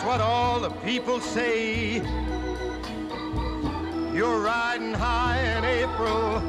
That's 0.00 0.02
what 0.04 0.20
all 0.20 0.58
the 0.60 0.70
people 0.88 1.20
say. 1.20 2.00
You're 4.16 4.40
riding 4.40 4.94
high 4.94 5.40
in 5.54 5.62
April, 5.64 6.40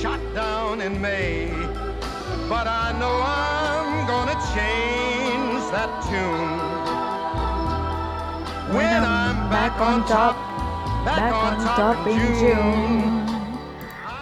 shot 0.00 0.20
down 0.34 0.80
in 0.80 1.00
May. 1.00 1.50
But 2.48 2.66
I 2.66 2.86
know 3.00 3.14
I'm 3.22 4.06
gonna 4.12 4.38
change 4.54 5.62
that 5.76 5.92
tune. 6.08 6.58
When 8.76 9.00
I'm 9.04 9.38
back 9.48 9.74
on 9.80 10.04
top, 10.06 10.34
back 11.04 11.32
on 11.32 11.52
top 11.78 12.06
in 12.08 12.22
June. 12.40 13.20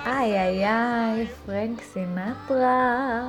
איי 0.06 0.40
איי 0.40 0.66
איי, 0.66 1.26
פרנק 1.46 1.82
סינטרה, 1.82 3.28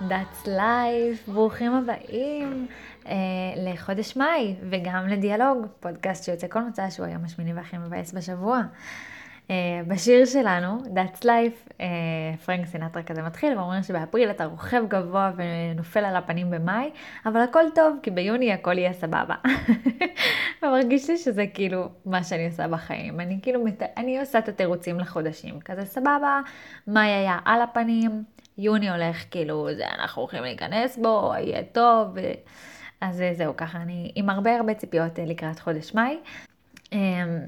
That's 0.00 0.46
Life, 0.46 1.30
ברוכים 1.32 1.72
הבאים 1.72 2.66
אה, 3.06 3.14
לחודש 3.56 4.16
מאי 4.16 4.54
וגם 4.70 5.08
לדיאלוג, 5.08 5.66
פודקאסט 5.80 6.24
שיוצא 6.24 6.46
כל 6.48 6.60
מצע 6.60 6.90
שהוא 6.90 7.06
היום 7.06 7.24
השמיני 7.24 7.54
והכי 7.54 7.78
מבאס 7.78 8.12
בשבוע. 8.12 8.62
אה, 9.50 9.80
בשיר 9.86 10.24
שלנו, 10.24 10.78
That's 10.78 11.22
Life, 11.22 11.72
אה, 11.80 11.86
פרנק 12.44 12.66
סינטרה 12.66 13.02
כזה 13.02 13.22
מתחיל 13.22 13.58
ואומר 13.58 13.82
שבאפריל 13.82 14.30
אתה 14.30 14.44
רוכב 14.44 14.82
גבוה 14.88 15.32
ונופל 15.36 16.04
על 16.04 16.16
הפנים 16.16 16.50
במאי, 16.50 16.90
אבל 17.26 17.40
הכל 17.40 17.64
טוב 17.74 17.96
כי 18.02 18.10
ביוני 18.10 18.52
הכל 18.52 18.78
יהיה 18.78 18.92
סבבה. 18.92 19.34
ומרגיש 20.62 21.10
לי 21.10 21.16
שזה 21.16 21.46
כאילו 21.54 21.88
מה 22.06 22.24
שאני 22.24 22.46
עושה 22.46 22.68
בחיים. 22.68 23.20
אני 23.20 23.38
כאילו, 23.42 23.64
אני 23.96 24.20
עושה 24.20 24.38
את 24.38 24.48
התירוצים 24.48 25.00
לחודשים, 25.00 25.60
כזה 25.60 25.84
סבבה, 25.84 26.40
מאי 26.86 27.06
היה 27.06 27.38
על 27.44 27.62
הפנים, 27.62 28.24
יוני 28.58 28.90
הולך 28.90 29.24
כאילו, 29.30 29.68
זה 29.76 29.88
אנחנו 29.88 30.22
הולכים 30.22 30.42
להיכנס 30.42 30.98
בו, 30.98 31.32
יהיה 31.38 31.62
טוב. 31.72 32.16
אז 33.00 33.22
זהו, 33.32 33.56
ככה 33.56 33.78
אני 33.78 34.12
עם 34.14 34.30
הרבה 34.30 34.56
הרבה 34.56 34.74
ציפיות 34.74 35.18
לקראת 35.18 35.60
חודש 35.60 35.94
מאי. 35.94 36.18
אמ, 36.92 37.40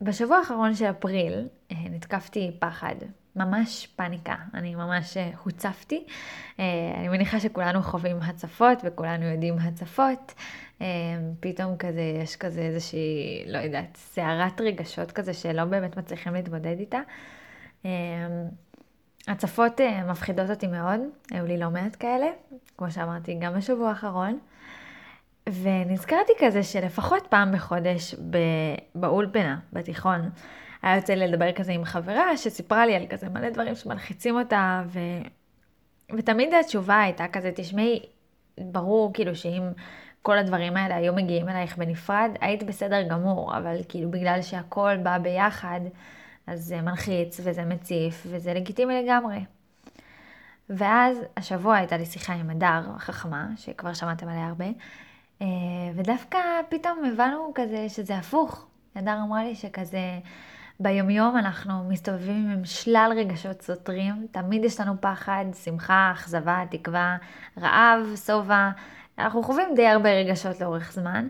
ובשבוע 0.00 0.36
האחרון 0.36 0.74
של 0.74 0.90
אפריל 0.90 1.48
אה, 1.72 1.76
נתקפתי 1.90 2.50
פחד, 2.58 2.94
ממש 3.36 3.86
פאניקה, 3.96 4.34
אני 4.54 4.74
ממש 4.74 5.16
אה, 5.16 5.30
הוצפתי. 5.44 6.04
אה, 6.60 6.64
אני 6.98 7.08
מניחה 7.08 7.40
שכולנו 7.40 7.82
חווים 7.82 8.16
הצפות 8.22 8.78
וכולנו 8.84 9.24
יודעים 9.24 9.58
הצפות. 9.58 10.34
פתאום 11.40 11.76
כזה, 11.76 12.00
יש 12.22 12.36
כזה 12.36 12.60
איזושהי, 12.60 13.44
לא 13.46 13.58
יודעת, 13.58 13.96
סערת 13.96 14.60
רגשות 14.60 15.12
כזה 15.12 15.34
שלא 15.34 15.64
באמת 15.64 15.96
מצליחים 15.96 16.34
להתמודד 16.34 16.76
איתה. 16.78 17.00
הצפות 19.28 19.80
מפחידות 20.08 20.50
אותי 20.50 20.66
מאוד, 20.66 21.00
היו 21.30 21.46
לי 21.46 21.58
לא 21.58 21.70
מעט 21.70 21.96
כאלה, 22.00 22.26
כמו 22.78 22.90
שאמרתי, 22.90 23.34
גם 23.40 23.54
בשבוע 23.54 23.88
האחרון. 23.88 24.38
ונזכרתי 25.48 26.32
כזה 26.38 26.62
שלפחות 26.62 27.26
פעם 27.26 27.52
בחודש 27.52 28.14
באולפנה, 28.94 29.58
בתיכון, 29.72 30.30
היה 30.82 30.96
יוצא 30.96 31.14
לי 31.14 31.28
לדבר 31.28 31.52
כזה 31.52 31.72
עם 31.72 31.84
חברה 31.84 32.36
שסיפרה 32.36 32.86
לי 32.86 32.96
על 32.96 33.06
כזה 33.06 33.28
מלא 33.28 33.50
דברים 33.50 33.74
שמלחיצים 33.74 34.38
אותה, 34.38 34.82
ו... 34.86 34.98
ותמיד 36.16 36.54
התשובה 36.54 37.00
הייתה 37.00 37.28
כזה, 37.32 37.50
תשמעי, 37.54 38.00
ברור 38.60 39.12
כאילו 39.12 39.36
שאם 39.36 39.62
כל 40.22 40.38
הדברים 40.38 40.76
האלה 40.76 40.96
היו 40.96 41.14
מגיעים 41.14 41.48
אלייך 41.48 41.78
בנפרד, 41.78 42.30
היית 42.40 42.62
בסדר 42.62 43.02
גמור, 43.02 43.58
אבל 43.58 43.76
כאילו 43.88 44.10
בגלל 44.10 44.42
שהכל 44.42 44.96
בא 45.02 45.18
ביחד, 45.18 45.80
אז 46.46 46.64
זה 46.64 46.80
מלחיץ 46.80 47.40
וזה 47.44 47.64
מציף 47.64 48.26
וזה 48.26 48.54
לגיטימי 48.54 49.02
לגמרי. 49.02 49.44
ואז 50.70 51.18
השבוע 51.36 51.76
הייתה 51.76 51.96
לי 51.96 52.06
שיחה 52.06 52.32
עם 52.32 52.50
הדר 52.50 52.82
החכמה, 52.96 53.48
שכבר 53.56 53.94
שמעתם 53.94 54.28
עליה 54.28 54.46
הרבה, 54.46 54.66
אה, 55.42 55.46
ודווקא 55.94 56.38
פתאום 56.68 57.04
הבנו 57.04 57.52
כזה 57.54 57.88
שזה 57.88 58.16
הפוך. 58.16 58.66
הדר 58.96 59.18
אמרה 59.26 59.44
לי 59.44 59.54
שכזה 59.54 60.18
ביומיום 60.80 61.36
אנחנו 61.36 61.84
מסתובבים 61.88 62.50
עם 62.50 62.64
שלל 62.64 63.12
רגשות 63.16 63.62
סותרים, 63.62 64.26
תמיד 64.30 64.64
יש 64.64 64.80
לנו 64.80 65.00
פחד, 65.00 65.44
שמחה, 65.64 66.10
אכזבה, 66.14 66.64
תקווה, 66.70 67.16
רעב, 67.58 68.16
שובע, 68.26 68.70
אנחנו 69.18 69.42
חווים 69.42 69.74
די 69.76 69.86
הרבה 69.86 70.10
רגשות 70.10 70.60
לאורך 70.60 70.92
זמן, 70.92 71.28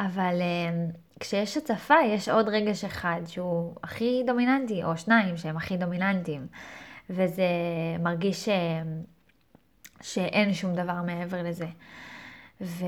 אבל 0.00 0.40
אה, 0.40 0.84
כשיש 1.20 1.56
הצפה 1.56 1.94
יש 2.06 2.28
עוד 2.28 2.48
רגש 2.48 2.84
אחד 2.84 3.20
שהוא 3.26 3.74
הכי 3.82 4.22
דומיננטי, 4.26 4.84
או 4.84 4.96
שניים 4.96 5.36
שהם 5.36 5.56
הכי 5.56 5.76
דומיננטיים, 5.76 6.46
וזה 7.10 7.46
מרגיש 8.00 8.44
ש... 8.44 8.48
אה, 8.48 8.82
שאין 10.02 10.54
שום 10.54 10.74
דבר 10.74 11.02
מעבר 11.06 11.42
לזה. 11.42 11.66
וזה 12.60 12.86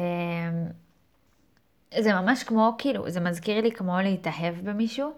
ממש 1.92 2.42
כמו, 2.42 2.74
כאילו, 2.78 3.10
זה 3.10 3.20
מזכיר 3.20 3.60
לי 3.60 3.72
כמו 3.72 3.98
להתאהב 3.98 4.54
במישהו, 4.62 5.12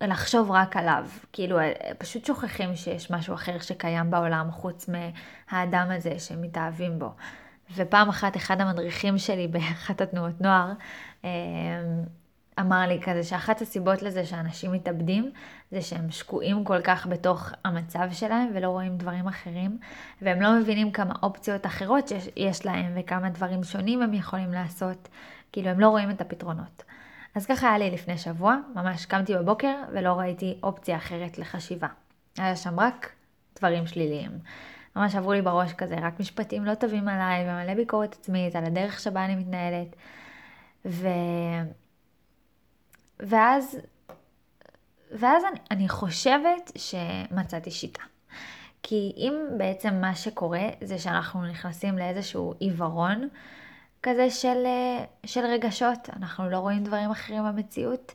ולחשוב 0.00 0.50
רק 0.50 0.76
עליו. 0.76 1.06
כאילו, 1.32 1.58
פשוט 1.98 2.24
שוכחים 2.24 2.76
שיש 2.76 3.10
משהו 3.10 3.34
אחר 3.34 3.58
שקיים 3.58 4.10
בעולם 4.10 4.50
חוץ 4.50 4.88
מהאדם 4.88 5.88
הזה 5.90 6.18
שמתאהבים 6.18 6.98
בו. 6.98 7.10
ופעם 7.74 8.08
אחת 8.08 8.36
אחד 8.36 8.60
המדריכים 8.60 9.18
שלי 9.18 9.48
באחת 9.48 10.00
התנועות 10.00 10.40
נוער 10.40 10.72
אמ, 11.24 11.28
אמר 12.60 12.86
לי 12.88 13.00
כזה 13.02 13.22
שאחת 13.22 13.60
הסיבות 13.60 14.02
לזה 14.02 14.24
שאנשים 14.26 14.72
מתאבדים 14.72 15.30
זה 15.70 15.82
שהם 15.82 16.10
שקועים 16.10 16.64
כל 16.64 16.80
כך 16.80 17.06
בתוך 17.06 17.50
המצב 17.64 18.08
שלהם 18.12 18.50
ולא 18.54 18.68
רואים 18.68 18.96
דברים 18.96 19.28
אחרים 19.28 19.78
והם 20.22 20.40
לא 20.40 20.60
מבינים 20.60 20.90
כמה 20.90 21.14
אופציות 21.22 21.66
אחרות 21.66 22.08
שיש 22.08 22.66
להם 22.66 22.92
וכמה 22.96 23.30
דברים 23.30 23.64
שונים 23.64 24.02
הם 24.02 24.14
יכולים 24.14 24.52
לעשות, 24.52 25.08
כאילו 25.52 25.68
הם 25.68 25.80
לא 25.80 25.88
רואים 25.88 26.10
את 26.10 26.20
הפתרונות. 26.20 26.84
אז 27.34 27.46
ככה 27.46 27.68
היה 27.68 27.78
לי 27.78 27.90
לפני 27.90 28.18
שבוע, 28.18 28.56
ממש 28.74 29.06
קמתי 29.06 29.34
בבוקר 29.34 29.74
ולא 29.92 30.12
ראיתי 30.12 30.58
אופציה 30.62 30.96
אחרת 30.96 31.38
לחשיבה. 31.38 31.88
היה 32.38 32.56
שם 32.56 32.80
רק 32.80 33.12
דברים 33.58 33.86
שליליים. 33.86 34.30
ממש 34.96 35.14
עברו 35.14 35.32
לי 35.32 35.42
בראש 35.42 35.72
כזה, 35.72 35.94
רק 36.02 36.20
משפטים 36.20 36.64
לא 36.64 36.74
טובים 36.74 37.08
עליי 37.08 37.44
ומלא 37.44 37.74
ביקורת 37.74 38.16
עצמית 38.20 38.56
על 38.56 38.64
הדרך 38.64 39.00
שבה 39.00 39.24
אני 39.24 39.34
מתנהלת. 39.36 39.96
ו... 40.84 41.08
ואז, 43.20 43.78
ואז 45.10 45.44
אני, 45.44 45.60
אני 45.70 45.88
חושבת 45.88 46.72
שמצאתי 46.76 47.70
שיטה. 47.70 48.02
כי 48.82 49.12
אם 49.16 49.34
בעצם 49.58 49.94
מה 50.00 50.14
שקורה 50.14 50.68
זה 50.80 50.98
שאנחנו 50.98 51.46
נכנסים 51.46 51.98
לאיזשהו 51.98 52.54
עיוורון, 52.58 53.28
כזה 54.02 54.30
של, 54.30 54.66
אה, 54.66 55.04
של 55.26 55.40
רגשות, 55.40 56.10
אנחנו 56.16 56.50
לא 56.50 56.58
רואים 56.58 56.84
דברים 56.84 57.10
אחרים 57.10 57.44
במציאות, 57.44 58.12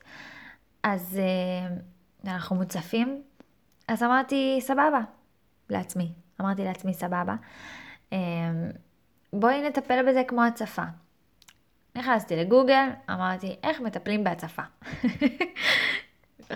אז 0.82 1.18
uh, 1.18 2.28
אנחנו 2.28 2.56
מוצפים. 2.56 3.22
אז 3.88 4.02
אמרתי, 4.02 4.58
סבבה, 4.60 5.00
לעצמי. 5.70 6.12
אמרתי 6.42 6.64
לעצמי, 6.64 6.94
סבבה. 6.94 7.34
Um, 8.10 8.14
בואי 9.32 9.68
נטפל 9.68 10.08
בזה 10.08 10.22
כמו 10.28 10.44
הצפה. 10.44 10.82
נכנסתי 11.96 12.36
לגוגל, 12.36 12.88
אמרתי, 13.10 13.56
איך 13.62 13.80
מטפלים 13.80 14.24
בהצפה? 14.24 14.62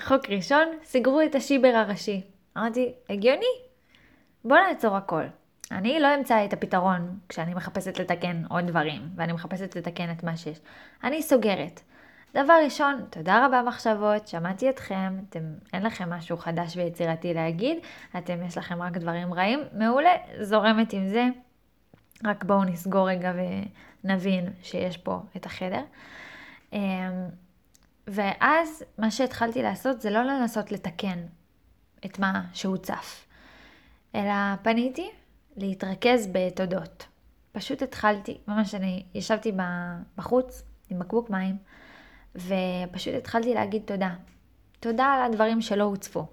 חוק 0.07 0.31
ראשון, 0.31 0.69
סגרו 0.85 1.21
את 1.21 1.35
השיבר 1.35 1.69
הראשי. 1.69 2.23
אמרתי, 2.57 2.93
הגיוני? 3.11 3.47
בוא 4.45 4.57
נעצור 4.69 4.97
הכל. 4.97 5.25
אני 5.73 6.01
לא 6.01 6.15
אמצא 6.15 6.45
את 6.45 6.53
הפתרון 6.53 7.19
כשאני 7.29 7.55
מחפשת 7.55 7.99
לתקן 7.99 8.43
עוד 8.49 8.67
דברים, 8.67 9.03
ואני 9.17 9.33
מחפשת 9.33 9.77
לתקן 9.77 10.11
את 10.11 10.25
מה 10.25 10.37
שיש. 10.37 10.61
אני 11.05 11.23
סוגרת. 11.23 11.81
דבר 12.35 12.55
ראשון, 12.65 13.05
תודה 13.11 13.47
רבה 13.47 13.63
מחשבות, 13.63 14.29
שמעתי 14.29 14.71
אתכם, 14.71 15.19
אתם, 15.31 15.45
אין 15.73 15.83
לכם 15.83 16.11
משהו 16.11 16.37
חדש 16.37 16.77
ויצירתי 16.77 17.35
להגיד, 17.35 17.79
אתם, 18.19 18.43
יש 18.47 18.59
לכם 18.59 18.83
רק 18.83 18.97
דברים 18.97 19.35
רעים, 19.35 19.61
מעולה, 19.73 20.11
זורמת 20.41 20.93
עם 20.93 21.09
זה. 21.09 21.27
רק 22.25 22.45
בואו 22.45 22.65
נסגור 22.65 23.09
רגע 23.09 23.33
ונבין 24.05 24.53
שיש 24.63 24.97
פה 24.97 25.21
את 25.37 25.47
החדר. 25.47 25.83
אמ, 26.73 26.81
ואז 28.07 28.83
מה 28.99 29.11
שהתחלתי 29.11 29.63
לעשות 29.63 30.01
זה 30.01 30.11
לא 30.11 30.23
לנסות 30.23 30.73
לתקן 30.73 31.19
את 32.07 32.19
מה 32.19 32.43
שהוצף, 32.53 33.27
אלא 34.15 34.57
פניתי 34.63 35.11
להתרכז 35.57 36.29
בתודות. 36.33 37.07
פשוט 37.53 37.83
התחלתי, 37.83 38.39
ממש 38.49 38.75
אני 38.75 39.05
ישבתי 39.15 39.53
בחוץ 40.17 40.63
עם 40.91 40.99
בקבוק 40.99 41.31
מים, 41.31 41.57
ופשוט 42.37 43.15
התחלתי 43.15 43.55
להגיד 43.55 43.83
תודה. 43.85 44.11
תודה 44.81 45.05
על 45.05 45.23
הדברים 45.23 45.61
שלא 45.61 45.85
הוצפו. 45.85 46.27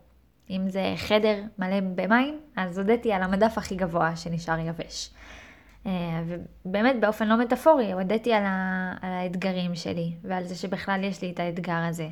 אם 0.50 0.70
זה 0.70 0.94
חדר 0.98 1.42
מלא 1.60 1.80
במים, 1.80 2.40
אז 2.56 2.78
הודיתי 2.78 3.14
על 3.14 3.24
המדף 3.24 3.58
הכי 3.58 3.76
גבוה 3.76 4.16
שנשאר 4.16 4.60
יבש. 4.60 5.10
אה, 5.86 6.24
ובאמת 6.66 6.96
באופן 7.00 7.28
לא 7.28 7.38
מטאפורי, 7.38 7.92
הודיתי 7.92 8.34
על, 8.34 8.44
ה, 8.46 8.94
על 9.02 9.12
האתגרים 9.12 9.76
שלי, 9.76 10.14
ועל 10.24 10.44
זה 10.44 10.56
שבכלל 10.56 11.04
יש 11.04 11.22
לי 11.22 11.32
את 11.32 11.40
האתגר 11.40 11.84
הזה, 11.90 12.08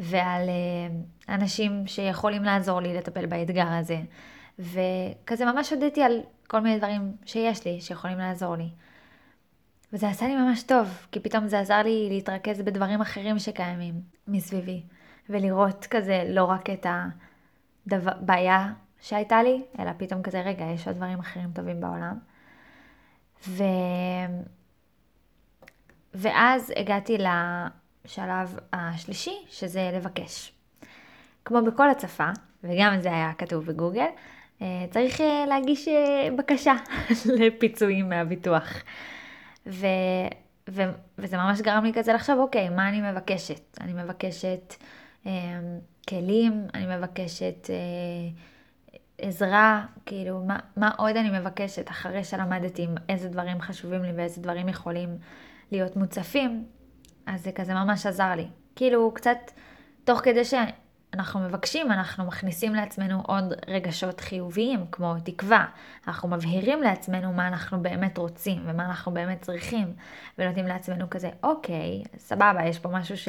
ועל 0.00 0.48
אה, 0.48 1.34
אנשים 1.34 1.86
שיכולים 1.86 2.44
לעזור 2.44 2.80
לי 2.80 2.94
לטפל 2.94 3.26
באתגר 3.26 3.68
הזה, 3.68 3.98
וכזה 4.58 5.44
ממש 5.44 5.72
הודיתי 5.72 6.02
על 6.02 6.20
כל 6.46 6.60
מיני 6.60 6.78
דברים 6.78 7.12
שיש 7.24 7.66
לי, 7.66 7.80
שיכולים 7.80 8.18
לעזור 8.18 8.56
לי. 8.56 8.68
וזה 9.92 10.08
עשה 10.08 10.26
לי 10.26 10.36
ממש 10.36 10.62
טוב, 10.62 10.88
כי 11.12 11.20
פתאום 11.20 11.48
זה 11.48 11.60
עזר 11.60 11.82
לי 11.82 12.08
להתרכז 12.10 12.62
בדברים 12.62 13.00
אחרים 13.00 13.38
שקיימים 13.38 13.94
מסביבי, 14.28 14.82
ולראות 15.28 15.86
כזה 15.90 16.24
לא 16.28 16.44
רק 16.44 16.70
את 16.70 16.86
הבעיה 17.92 18.72
שהייתה 19.00 19.42
לי, 19.42 19.62
אלא 19.78 19.90
פתאום 19.96 20.22
כזה, 20.22 20.40
רגע, 20.40 20.64
יש 20.64 20.86
עוד 20.86 20.96
דברים 20.96 21.18
אחרים 21.18 21.50
טובים 21.52 21.80
בעולם. 21.80 22.18
ו... 23.48 23.62
ואז 26.14 26.72
הגעתי 26.76 27.18
לשלב 27.18 28.58
השלישי, 28.72 29.36
שזה 29.48 29.90
לבקש. 29.94 30.52
כמו 31.44 31.62
בכל 31.62 31.90
הצפה, 31.90 32.28
וגם 32.64 33.00
זה 33.00 33.08
היה 33.08 33.32
כתוב 33.38 33.66
בגוגל, 33.66 34.06
אה, 34.62 34.84
צריך 34.90 35.20
אה, 35.20 35.44
להגיש 35.48 35.88
אה, 35.88 36.28
בקשה 36.36 36.74
לפיצויים 37.38 38.08
מהביטוח. 38.08 38.72
ו, 39.66 39.86
ו, 40.70 40.82
וזה 41.18 41.36
ממש 41.36 41.60
גרם 41.60 41.84
לי 41.84 41.92
כזה 41.92 42.12
לחשוב, 42.12 42.38
אוקיי, 42.38 42.68
מה 42.68 42.88
אני 42.88 43.12
מבקשת? 43.12 43.78
אני 43.80 43.92
מבקשת 43.92 44.74
אה, 45.26 45.60
כלים, 46.08 46.66
אני 46.74 46.96
מבקשת 46.96 47.70
אה, 47.70 47.76
עזרה, 49.18 49.86
כאילו, 50.06 50.44
מה, 50.44 50.58
מה 50.76 50.90
עוד 50.96 51.16
אני 51.16 51.38
מבקשת 51.38 51.90
אחרי 51.90 52.24
שלמדתי 52.24 52.86
איזה 53.08 53.28
דברים 53.28 53.60
חשובים 53.60 54.02
לי 54.02 54.12
ואיזה 54.16 54.40
דברים 54.40 54.68
יכולים 54.68 55.18
להיות 55.70 55.96
מוצפים, 55.96 56.64
אז 57.26 57.42
זה 57.42 57.52
כזה 57.52 57.74
ממש 57.74 58.06
עזר 58.06 58.34
לי. 58.36 58.46
כאילו, 58.76 59.12
קצת 59.14 59.38
תוך 60.04 60.20
כדי 60.20 60.44
ש... 60.44 60.54
אנחנו 61.14 61.40
מבקשים, 61.40 61.92
אנחנו 61.92 62.24
מכניסים 62.24 62.74
לעצמנו 62.74 63.22
עוד 63.26 63.52
רגשות 63.68 64.20
חיוביים, 64.20 64.86
כמו 64.92 65.14
תקווה. 65.24 65.66
אנחנו 66.08 66.28
מבהירים 66.28 66.82
לעצמנו 66.82 67.32
מה 67.32 67.48
אנחנו 67.48 67.82
באמת 67.82 68.18
רוצים 68.18 68.62
ומה 68.66 68.86
אנחנו 68.86 69.12
באמת 69.12 69.42
צריכים, 69.42 69.94
ונותנים 70.38 70.66
לעצמנו 70.66 71.10
כזה, 71.10 71.30
אוקיי, 71.42 72.02
סבבה, 72.18 72.64
יש 72.64 72.78
פה 72.78 72.88
משהו 72.88 73.16
ש... 73.16 73.28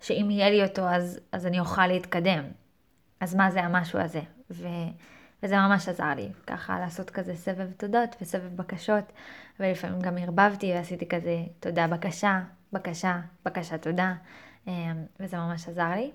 שאם 0.00 0.28
יהיה 0.30 0.50
לי 0.50 0.62
אותו 0.62 0.82
אז, 0.82 1.20
אז 1.32 1.46
אני 1.46 1.60
אוכל 1.60 1.86
להתקדם. 1.86 2.44
אז 3.20 3.34
מה 3.34 3.50
זה 3.50 3.60
המשהו 3.60 3.98
הזה? 3.98 4.20
ו... 4.50 4.66
וזה 5.42 5.56
ממש 5.56 5.88
עזר 5.88 6.14
לי, 6.16 6.28
ככה 6.46 6.80
לעשות 6.80 7.10
כזה 7.10 7.34
סבב 7.36 7.72
תודות 7.76 8.16
וסבב 8.20 8.56
בקשות, 8.56 9.12
ולפעמים 9.60 10.00
גם 10.00 10.18
ערבבתי 10.18 10.72
ועשיתי 10.74 11.08
כזה 11.08 11.44
תודה 11.60 11.86
בקשה, 11.86 12.40
בקשה, 12.72 13.20
בקשה 13.44 13.78
תודה, 13.78 14.14
אמ, 14.66 15.04
וזה 15.20 15.36
ממש 15.36 15.68
עזר 15.68 15.90
לי. 15.90 16.10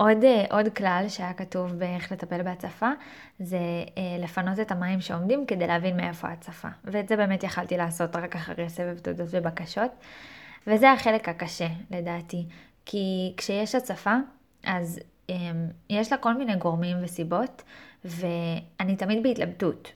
עוד, 0.00 0.24
אה, 0.24 0.44
עוד 0.50 0.68
כלל 0.68 1.04
שהיה 1.08 1.32
כתוב 1.32 1.72
באיך 1.72 2.12
לטפל 2.12 2.42
בהצפה, 2.42 2.90
זה 3.38 3.58
אה, 3.98 4.16
לפנות 4.18 4.60
את 4.60 4.70
המים 4.70 5.00
שעומדים 5.00 5.46
כדי 5.46 5.66
להבין 5.66 5.96
מאיפה 5.96 6.28
ההצפה. 6.28 6.68
ואת 6.84 7.08
זה 7.08 7.16
באמת 7.16 7.42
יכלתי 7.44 7.76
לעשות 7.76 8.16
רק 8.16 8.36
אחרי 8.36 8.68
סבב 8.68 8.98
תודות 8.98 9.28
ובקשות. 9.30 9.90
וזה 10.66 10.92
החלק 10.92 11.28
הקשה, 11.28 11.66
לדעתי. 11.90 12.46
כי 12.86 13.34
כשיש 13.36 13.74
הצפה, 13.74 14.14
אז 14.64 15.00
אה, 15.30 15.34
יש 15.90 16.12
לה 16.12 16.18
כל 16.18 16.34
מיני 16.34 16.56
גורמים 16.56 16.96
וסיבות, 17.02 17.62
ואני 18.04 18.96
תמיד 18.96 19.22
בהתלבטות. 19.22 19.92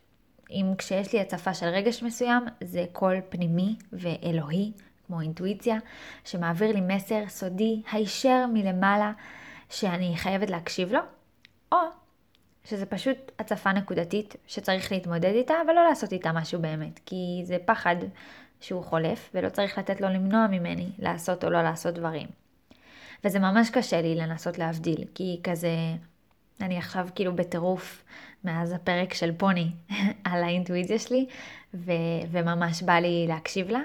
אם 0.51 0.73
כשיש 0.79 1.13
לי 1.13 1.21
הצפה 1.21 1.55
של 1.55 1.67
רגש 1.67 2.03
מסוים, 2.03 2.45
זה 2.65 2.85
קול 2.93 3.17
פנימי 3.29 3.77
ואלוהי, 3.93 4.73
כמו 5.07 5.21
אינטואיציה, 5.21 5.79
שמעביר 6.25 6.73
לי 6.73 6.81
מסר 6.81 7.23
סודי, 7.29 7.83
הישר 7.93 8.47
מלמעלה. 8.53 9.13
שאני 9.75 10.17
חייבת 10.17 10.51
להקשיב 10.51 10.93
לו, 10.93 11.01
או 11.73 11.79
שזה 12.65 12.87
פשוט 12.87 13.33
הצפה 13.39 13.73
נקודתית 13.73 14.37
שצריך 14.47 14.93
להתמודד 14.93 15.33
איתה 15.35 15.55
ולא 15.69 15.85
לעשות 15.89 16.13
איתה 16.13 16.33
משהו 16.33 16.61
באמת, 16.61 17.01
כי 17.07 17.43
זה 17.45 17.57
פחד 17.65 17.97
שהוא 18.61 18.83
חולף 18.85 19.31
ולא 19.35 19.49
צריך 19.49 19.79
לתת 19.79 20.01
לו 20.01 20.09
למנוע 20.09 20.47
ממני 20.47 20.91
לעשות 20.99 21.45
או 21.45 21.51
לא 21.51 21.63
לעשות 21.63 21.95
דברים. 21.95 22.27
וזה 23.25 23.39
ממש 23.39 23.71
קשה 23.71 24.03
לי 24.03 24.15
לנסות 24.15 24.59
להבדיל, 24.59 25.05
כי 25.15 25.41
כזה, 25.45 25.69
אני 26.61 26.79
עכשיו 26.79 27.09
כאילו 27.15 27.37
בטירוף 27.37 28.05
מאז 28.45 28.73
הפרק 28.73 29.15
של 29.15 29.33
פוני 29.37 29.71
על 30.31 30.43
האינטואיציה 30.43 30.99
שלי, 30.99 31.27
ו- 31.75 31.93
וממש 32.31 32.83
בא 32.83 32.95
לי 32.95 33.25
להקשיב 33.29 33.71
לה, 33.71 33.81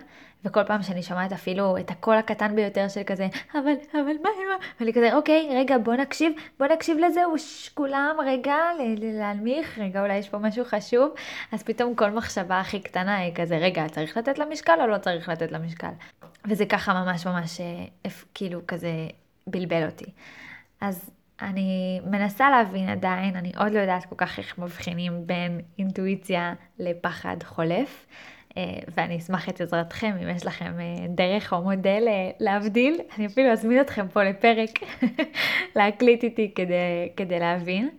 וכל 0.45 0.63
פעם 0.63 0.83
שאני 0.83 1.03
שומעת 1.03 1.31
אפילו 1.31 1.77
את 1.77 1.91
הקול 1.91 2.15
הקטן 2.15 2.56
ביותר 2.56 2.88
של 2.88 3.01
כזה, 3.06 3.27
אבל, 3.53 3.74
אבל 3.94 4.15
מה, 4.24 4.30
מה, 4.50 4.65
ואני 4.80 4.94
כזה, 4.94 5.15
אוקיי, 5.15 5.50
רגע, 5.56 5.77
בוא 5.77 5.94
נקשיב, 5.94 6.33
בוא 6.59 6.68
נקשיב 6.68 6.97
לזה, 6.97 7.27
וש, 7.27 7.69
כולם, 7.69 8.15
רגע, 8.25 8.56
להנמיך, 9.01 9.77
רגע, 9.77 10.01
אולי 10.01 10.18
יש 10.18 10.30
פה 10.30 10.38
משהו 10.38 10.65
חשוב, 10.65 11.13
אז 11.51 11.63
פתאום 11.63 11.95
כל 11.95 12.12
מחשבה 12.12 12.59
הכי 12.59 12.80
קטנה 12.80 13.18
היא 13.18 13.36
כזה, 13.36 13.57
רגע, 13.57 13.89
צריך 13.89 14.18
לתת 14.18 14.38
לה 14.39 14.45
משקל 14.45 14.81
או 14.81 14.88
לא 14.88 14.97
צריך 14.97 15.30
לתת 15.30 15.51
לה 15.51 15.59
משקל? 15.59 15.91
וזה 16.45 16.65
ככה 16.65 16.94
ממש 16.94 17.27
ממש, 17.27 17.62
אה, 17.62 18.09
כאילו, 18.33 18.59
כזה 18.68 18.92
בלבל 19.47 19.85
אותי. 19.85 20.12
אז 20.81 21.09
אני 21.42 22.01
מנסה 22.06 22.50
להבין 22.50 22.89
עדיין, 22.89 23.35
אני 23.35 23.51
עוד 23.57 23.71
לא 23.74 23.80
יודעת 23.80 24.06
כל 24.06 24.15
כך 24.18 24.39
איך 24.39 24.57
מבחינים 24.57 25.27
בין 25.27 25.62
אינטואיציה 25.80 26.53
לפחד 26.80 27.38
חולף. 27.44 28.06
אה, 28.59 28.79
ואני 28.97 29.17
אשמח 29.17 29.50
את 29.50 29.61
עזרתכם, 29.61 30.15
אם 30.23 30.29
יש 30.29 30.45
לכם 30.45 30.79
אה, 30.79 31.07
דרך 31.07 31.53
או 31.53 31.61
מודל 31.61 32.03
אה, 32.07 32.31
להבדיל, 32.39 33.00
אני 33.17 33.25
אפילו 33.25 33.51
אזמין 33.51 33.81
אתכם 33.81 34.07
פה 34.07 34.23
לפרק 34.23 34.69
להקליט 35.75 36.23
איתי 36.23 36.51
כדי, 36.56 37.09
כדי 37.17 37.39
להבין. 37.39 37.89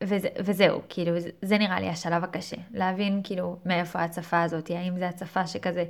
וזה, 0.00 0.28
וזהו, 0.38 0.80
כאילו, 0.88 1.20
זה, 1.20 1.30
זה 1.42 1.58
נראה 1.58 1.80
לי 1.80 1.88
השלב 1.88 2.24
הקשה, 2.24 2.56
להבין 2.74 3.20
כאילו 3.24 3.56
מאיפה 3.66 3.98
ההצפה 3.98 4.42
הזאת, 4.42 4.70
האם 4.70 4.98
זה 4.98 5.08
הצפה 5.08 5.46
שכזה 5.46 5.84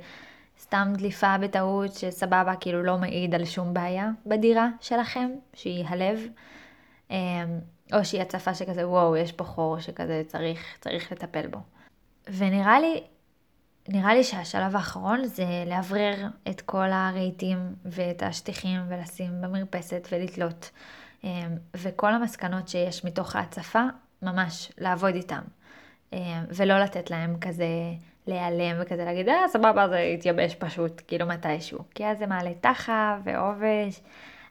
סתם 0.59 0.93
דליפה 0.97 1.37
בטעות, 1.37 1.93
שסבבה, 1.93 2.53
כאילו 2.59 2.83
לא 2.83 2.97
מעיד 2.97 3.35
על 3.35 3.45
שום 3.45 3.73
בעיה 3.73 4.09
בדירה 4.25 4.67
שלכם, 4.81 5.29
שהיא 5.53 5.85
הלב, 5.87 6.19
או 7.93 8.05
שהיא 8.05 8.21
הצפה 8.21 8.53
שכזה, 8.53 8.87
וואו, 8.87 9.17
יש 9.17 9.31
פה 9.31 9.43
חור 9.43 9.79
שכזה 9.79 10.23
צריך, 10.27 10.77
צריך 10.79 11.11
לטפל 11.11 11.47
בו. 11.47 11.59
ונראה 12.29 12.79
לי, 12.79 13.03
נראה 13.87 14.13
לי 14.15 14.23
שהשלב 14.23 14.75
האחרון 14.75 15.25
זה 15.25 15.45
לאוורר 15.67 16.27
את 16.49 16.61
כל 16.61 16.91
הרהיטים 16.91 17.57
ואת 17.85 18.23
השטיחים 18.23 18.81
ולשים 18.89 19.41
במרפסת 19.41 20.07
ולתלות. 20.11 20.71
אמ, 21.23 21.29
וכל 21.75 22.13
המסקנות 22.13 22.67
שיש 22.67 23.05
מתוך 23.05 23.35
ההצפה, 23.35 23.83
ממש 24.21 24.71
לעבוד 24.77 25.15
איתם. 25.15 25.41
אמ, 26.13 26.19
ולא 26.49 26.79
לתת 26.79 27.11
להם 27.11 27.39
כזה 27.41 27.65
להיעלם 28.27 28.77
וכזה 28.81 29.05
להגיד, 29.05 29.29
אה, 29.29 29.47
סבבה, 29.47 29.87
זה 29.89 29.99
יתייבש 29.99 30.55
פשוט, 30.55 31.01
כאילו 31.07 31.25
מתישהו. 31.25 31.79
כי 31.95 32.05
אז 32.05 32.17
זה 32.17 32.27
מעלה 32.27 32.51
תחה 32.61 33.17
ועובש, 33.23 34.01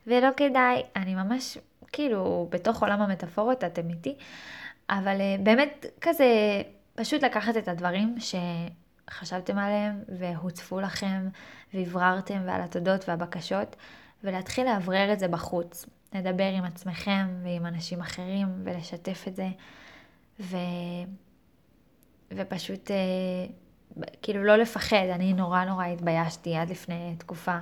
ולא 0.06 0.28
כדאי. 0.36 0.82
אני 0.96 1.14
ממש, 1.14 1.58
כאילו, 1.92 2.48
בתוך 2.50 2.82
עולם 2.82 3.00
המטאפורות 3.00 3.64
אתם 3.64 3.90
איתי, 3.90 4.14
אבל 4.90 5.20
אה, 5.20 5.36
באמת 5.40 5.86
כזה 6.00 6.26
פשוט 6.94 7.24
לקחת 7.24 7.56
את 7.56 7.68
הדברים 7.68 8.16
שחשבתם 8.18 9.58
עליהם 9.58 10.02
והוצפו 10.18 10.80
לכם 10.80 11.28
והבררתם 11.74 12.40
ועל 12.46 12.60
התודות 12.60 13.08
והבקשות 13.08 13.76
ולהתחיל 14.24 14.66
לאוורר 14.66 15.12
את 15.12 15.18
זה 15.18 15.28
בחוץ. 15.28 15.86
לדבר 16.14 16.44
עם 16.44 16.64
עצמכם 16.64 17.26
ועם 17.42 17.66
אנשים 17.66 18.00
אחרים 18.00 18.48
ולשתף 18.64 19.24
את 19.28 19.36
זה 19.36 19.48
ו... 20.40 20.56
ופשוט 22.32 22.90
אה, 22.90 22.96
כאילו 24.22 24.44
לא 24.44 24.56
לפחד, 24.56 25.06
אני 25.12 25.32
נורא 25.32 25.64
נורא 25.64 25.86
התביישתי 25.86 26.56
עד 26.56 26.70
לפני 26.70 27.14
תקופה. 27.18 27.58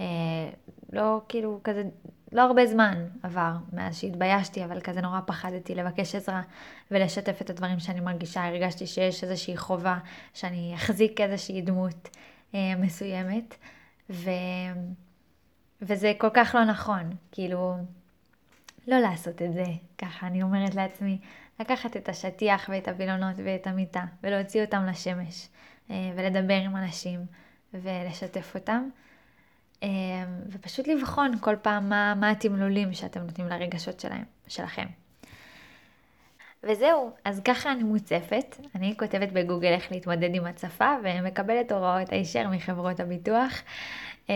אה, 0.00 0.06
לא 0.92 1.20
כאילו 1.28 1.60
כזה 1.64 1.82
לא 2.32 2.42
הרבה 2.42 2.66
זמן 2.66 3.06
עבר 3.22 3.52
מאז 3.72 3.98
שהתביישתי, 3.98 4.64
אבל 4.64 4.80
כזה 4.80 5.00
נורא 5.00 5.20
פחדתי 5.26 5.74
לבקש 5.74 6.14
עזרה 6.14 6.42
ולשתף 6.90 7.42
את 7.42 7.50
הדברים 7.50 7.78
שאני 7.78 8.00
מרגישה. 8.00 8.46
הרגשתי 8.46 8.86
שיש 8.86 9.24
איזושהי 9.24 9.56
חובה 9.56 9.98
שאני 10.34 10.72
אחזיק 10.74 11.20
איזושהי 11.20 11.62
דמות 11.62 12.08
אה, 12.54 12.76
מסוימת, 12.78 13.54
ו... 14.10 14.30
וזה 15.82 16.12
כל 16.18 16.30
כך 16.34 16.54
לא 16.54 16.64
נכון, 16.64 17.10
כאילו, 17.32 17.76
לא 18.88 18.98
לעשות 18.98 19.42
את 19.42 19.52
זה 19.52 19.64
ככה, 19.98 20.26
אני 20.26 20.42
אומרת 20.42 20.74
לעצמי, 20.74 21.18
לקחת 21.60 21.96
את 21.96 22.08
השטיח 22.08 22.70
ואת 22.72 22.88
הווילונות 22.88 23.36
ואת 23.44 23.66
המיטה 23.66 24.04
ולהוציא 24.22 24.64
אותם 24.64 24.86
לשמש 24.86 25.48
אה, 25.90 26.12
ולדבר 26.16 26.54
עם 26.54 26.76
אנשים 26.76 27.20
ולשתף 27.74 28.54
אותם. 28.54 28.88
אמ, 29.82 29.88
ופשוט 30.50 30.88
לבחון 30.88 31.38
כל 31.40 31.56
פעם 31.62 31.88
מה, 31.88 32.14
מה 32.14 32.30
התמלולים 32.30 32.92
שאתם 32.94 33.20
נותנים 33.20 33.48
לרגשות 33.48 34.00
שלהם, 34.00 34.24
שלכם. 34.48 34.86
וזהו, 36.62 37.10
אז 37.24 37.40
ככה 37.44 37.72
אני 37.72 37.82
מוצפת, 37.82 38.56
אני 38.74 38.94
כותבת 38.98 39.32
בגוגל 39.32 39.68
איך 39.68 39.92
להתמודד 39.92 40.34
עם 40.34 40.44
הצפה 40.46 40.94
ומקבלת 41.04 41.72
הוראות 41.72 42.12
הישר 42.12 42.48
מחברות 42.48 43.00
הביטוח. 43.00 43.62
אמ, 44.28 44.34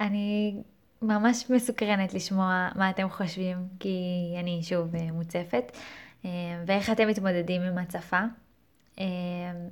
אני 0.00 0.56
ממש 1.02 1.50
מסוקרנת 1.50 2.14
לשמוע 2.14 2.68
מה 2.74 2.90
אתם 2.90 3.10
חושבים, 3.10 3.56
כי 3.80 3.98
אני 4.40 4.60
שוב 4.62 4.96
מוצפת, 5.12 5.76
אמ, 6.24 6.30
ואיך 6.66 6.90
אתם 6.90 7.08
מתמודדים 7.08 7.62
עם 7.62 7.78
הצפה. 7.78 8.20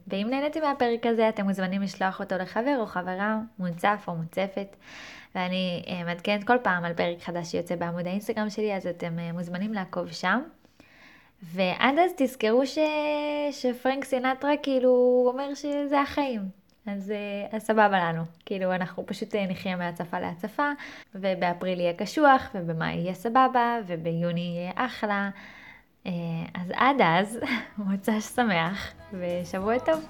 ואם 0.07 0.27
נהניתם 0.31 0.61
מהפרק 0.61 1.07
הזה, 1.07 1.29
אתם 1.29 1.45
מוזמנים 1.45 1.83
לשלוח 1.83 2.21
אותו 2.21 2.37
לחבר 2.39 2.77
או 2.81 2.87
חברה, 2.87 3.39
מוצף 3.59 4.05
או 4.09 4.15
מוצפת. 4.15 4.77
ואני 5.35 5.85
מעדכנת 6.05 6.45
כל 6.45 6.57
פעם 6.63 6.85
על 6.85 6.95
פרק 6.95 7.23
חדש 7.23 7.51
שיוצא 7.51 7.77
בעמוד 7.77 8.07
האינסטגרם 8.07 8.51
שלי, 8.51 8.77
אז 8.77 8.87
אתם 8.87 9.19
מוזמנים 9.33 9.75
לעקוב 9.75 10.13
שם. 10.13 10.41
ועד 11.43 11.99
אז 11.99 12.11
תזכרו 12.17 12.67
ש... 12.67 12.79
שפרנק 13.51 14.05
סינטרה 14.05 14.57
כאילו 14.63 15.25
אומר 15.33 15.55
שזה 15.55 16.01
החיים. 16.01 16.41
אז, 16.87 17.11
אה, 17.11 17.57
אז 17.57 17.63
סבבה 17.63 17.99
לנו. 17.99 18.23
כאילו 18.47 18.75
אנחנו 18.75 19.07
פשוט 19.07 19.35
אה, 19.35 19.47
נחיה 19.47 19.77
מהצפה 19.77 20.21
להצפה, 20.21 20.71
ובאפריל 21.15 21.81
יהיה 21.81 21.93
קשוח, 21.93 22.51
ובמאי 22.55 22.95
יהיה 22.95 23.15
סבבה, 23.15 23.79
וביוני 23.87 24.55
יהיה 24.57 24.73
אחלה. 24.75 25.31
אה, 26.09 26.13
אז 26.63 26.73
עד 26.75 26.97
אז, 27.01 27.39
מוצ"ש 27.79 28.25
שמח, 28.25 28.93
ושבוע 29.13 29.79
טוב. 29.79 30.07